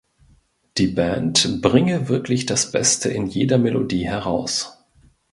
Die 0.79 0.87
Band 0.87 1.61
bringe 1.61 2.09
wirklich 2.09 2.47
das 2.47 2.71
Beste 2.71 3.09
in 3.09 3.27
jeder 3.27 3.59
Melodie 3.59 4.03
heraus. 4.07 4.79